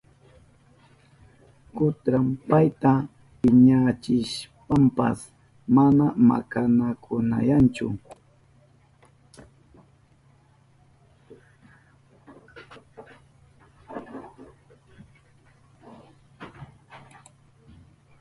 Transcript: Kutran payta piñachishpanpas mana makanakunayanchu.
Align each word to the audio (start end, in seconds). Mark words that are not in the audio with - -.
Kutran 1.75 2.27
payta 2.47 2.93
piñachishpanpas 3.39 5.19
mana 5.75 6.05
makanakunayanchu. 6.27 7.87